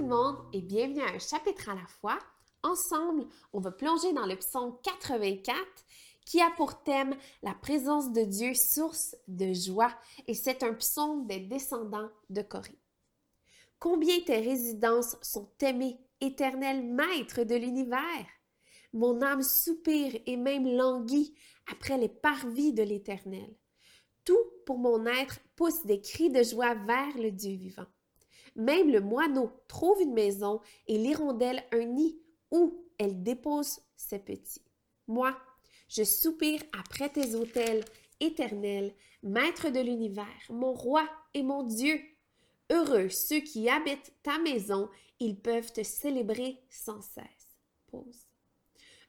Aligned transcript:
monde 0.00 0.36
et 0.52 0.62
bienvenue 0.62 1.02
à 1.02 1.14
un 1.14 1.18
chapitre 1.18 1.68
à 1.68 1.74
la 1.74 1.86
fois. 1.86 2.18
Ensemble, 2.62 3.26
on 3.52 3.60
va 3.60 3.70
plonger 3.70 4.12
dans 4.12 4.26
le 4.26 4.36
psaume 4.36 4.76
84 4.82 5.56
qui 6.24 6.40
a 6.40 6.50
pour 6.50 6.82
thème 6.82 7.14
la 7.42 7.52
présence 7.54 8.12
de 8.12 8.22
Dieu, 8.22 8.54
source 8.54 9.16
de 9.28 9.52
joie, 9.52 9.92
et 10.26 10.34
c'est 10.34 10.62
un 10.62 10.72
psaume 10.74 11.26
des 11.26 11.40
descendants 11.40 12.08
de 12.30 12.42
Corée. 12.42 12.78
Combien 13.78 14.20
tes 14.20 14.38
résidences 14.38 15.16
sont 15.20 15.50
aimées, 15.60 15.98
éternel 16.20 16.84
maître 16.84 17.42
de 17.42 17.56
l'univers! 17.56 18.26
Mon 18.92 19.20
âme 19.20 19.42
soupire 19.42 20.20
et 20.26 20.36
même 20.36 20.68
languit 20.76 21.34
après 21.70 21.98
les 21.98 22.08
parvis 22.08 22.72
de 22.72 22.82
l'Éternel. 22.82 23.54
Tout 24.24 24.44
pour 24.64 24.78
mon 24.78 25.06
être 25.06 25.40
pousse 25.56 25.84
des 25.84 26.00
cris 26.00 26.30
de 26.30 26.42
joie 26.42 26.74
vers 26.74 27.16
le 27.16 27.30
Dieu 27.30 27.56
vivant. 27.56 27.86
Même 28.56 28.90
le 28.90 29.00
moineau 29.00 29.50
trouve 29.68 30.00
une 30.00 30.12
maison 30.12 30.60
et 30.86 30.98
l'hirondelle 30.98 31.62
un 31.72 31.84
nid 31.84 32.18
où 32.50 32.84
elle 32.98 33.22
dépose 33.22 33.80
ses 33.96 34.18
petits. 34.18 34.64
Moi, 35.06 35.36
je 35.88 36.04
soupire 36.04 36.62
après 36.78 37.08
tes 37.08 37.34
autels 37.34 37.84
éternels, 38.20 38.94
maître 39.22 39.70
de 39.70 39.80
l'univers, 39.80 40.26
mon 40.50 40.72
roi 40.72 41.08
et 41.34 41.42
mon 41.42 41.62
Dieu. 41.62 42.00
Heureux 42.70 43.08
ceux 43.08 43.40
qui 43.40 43.68
habitent 43.68 44.12
ta 44.22 44.38
maison, 44.38 44.88
ils 45.18 45.38
peuvent 45.38 45.72
te 45.72 45.82
célébrer 45.82 46.62
sans 46.70 47.00
cesse. 47.02 47.58
Pause. 47.88 48.26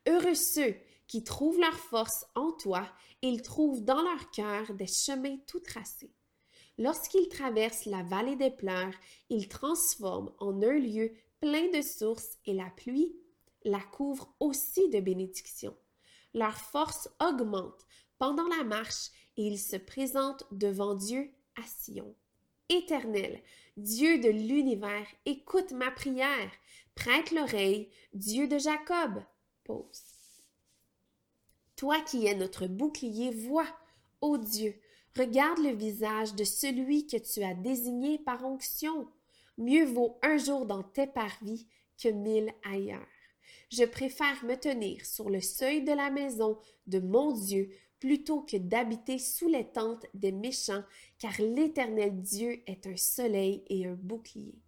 Heureux 0.08 0.36
ceux 0.36 0.75
qui 1.08 1.23
trouvent 1.23 1.59
leur 1.59 1.78
force 1.78 2.25
en 2.36 2.52
toi, 2.52 2.90
ils 3.22 3.42
trouvent 3.42 3.84
dans 3.84 4.02
leur 4.02 4.31
cœur 4.31 4.73
des 4.73 4.88
chemins 4.88 5.38
tout 5.48 5.62
tracés. 5.62 6.12
Lorsqu'ils 6.78 7.30
traversent 7.30 7.86
la 7.86 8.04
vallée 8.04 8.36
des 8.36 8.52
pleurs, 8.52 8.94
ils 9.30 9.48
transforment 9.48 10.32
en 10.40 10.62
un 10.62 10.80
lieu 10.80 11.14
plein 11.40 11.70
de 11.72 11.82
sources 11.82 12.38
et 12.46 12.54
la 12.54 12.70
pluie 12.70 13.16
la 13.66 13.80
couvre 13.80 14.34
aussi 14.40 14.90
de 14.90 15.00
bénédictions. 15.00 15.76
Leur 16.34 16.58
force 16.58 17.10
augmente 17.20 17.86
pendant 18.18 18.48
la 18.48 18.64
marche 18.64 19.10
et 19.38 19.44
ils 19.44 19.60
se 19.60 19.76
présentent 19.76 20.46
devant 20.52 20.96
Dieu 20.96 21.32
à 21.56 21.64
Sion. 21.66 22.16
Éternel, 22.70 23.42
Dieu 23.78 24.20
de 24.20 24.30
l'univers, 24.30 25.08
écoute 25.26 25.72
ma 25.72 25.92
prière. 25.92 26.52
Prête 26.96 27.32
l'oreille, 27.32 27.90
Dieu 28.14 28.48
de 28.48 28.58
Jacob. 28.58 29.24
Pause. 29.64 30.02
Toi 31.76 32.00
qui 32.02 32.28
es 32.28 32.36
notre 32.36 32.68
bouclier, 32.68 33.32
vois, 33.32 33.68
ô 34.22 34.38
Dieu, 34.38 34.80
regarde 35.17 35.59
le 35.59 35.72
visage 35.72 36.33
de 36.36 36.44
celui 36.44 37.08
que 37.08 37.17
tu 37.17 37.44
as 37.44 37.53
désigné 37.53 38.19
par 38.19 38.44
onction. 38.45 39.08
Mieux 39.58 39.86
vaut 39.86 40.17
un 40.23 40.38
jour 40.38 40.66
dans 40.66 40.83
tes 40.83 41.08
parvis 41.08 41.67
que 42.02 42.09
mille 42.09 42.52
ailleurs. 42.64 43.08
Je 43.69 43.84
préfère 43.84 44.44
me 44.45 44.56
tenir 44.56 45.06
sur 45.06 45.30
le 45.30 45.41
seuil 45.41 45.84
de 45.84 45.91
la 45.91 46.09
maison 46.09 46.58
de 46.88 47.00
mon 47.00 47.31
Dieu 47.31 47.69
plutôt 48.00 48.41
que 48.41 48.58
d'habiter 48.58 49.17
sous 49.17 49.47
les 49.47 49.66
tentes 49.66 50.06
des 50.13 50.34
méchants, 50.34 50.84
car 51.19 51.31
l'Éternel 51.40 52.22
Dieu 52.22 52.62
est 52.68 52.85
un 52.85 52.97
soleil 52.97 53.63
et 53.68 53.85
un 53.88 53.94
bouclier. 53.94 54.59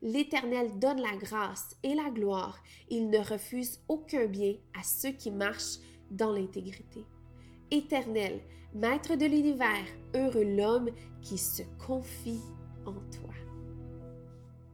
L'Éternel 0.00 0.80
donne 0.80 1.00
la 1.00 1.16
grâce 1.16 1.76
et 1.84 1.94
la 1.94 2.10
gloire, 2.10 2.60
il 2.88 3.08
ne 3.08 3.18
refuse 3.18 3.80
aucun 3.86 4.26
bien 4.26 4.56
à 4.78 4.82
ceux 4.82 5.12
qui 5.12 5.30
marchent 5.30 5.78
dans 6.10 6.32
l'intégrité 6.32 7.04
éternel, 7.72 8.40
Maître 8.74 9.16
de 9.16 9.26
l'univers, 9.26 9.84
heureux 10.14 10.44
l'homme 10.44 10.90
qui 11.20 11.36
se 11.36 11.62
confie 11.84 12.40
en 12.86 12.92
toi. 12.92 13.34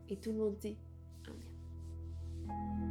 Et 0.08 0.16
tout 0.16 0.32
le 0.32 0.38
monde 0.38 0.56
dit 0.60 0.76
Amen. 2.48 2.87